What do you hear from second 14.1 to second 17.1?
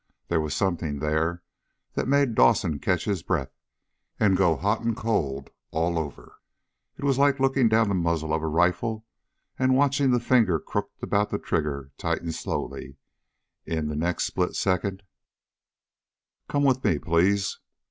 split second "Come with me,